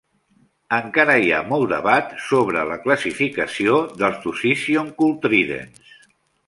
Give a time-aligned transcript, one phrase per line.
[0.77, 5.97] Encara hi ha molt debat sobre la classificació dels "dusicyon cultridens".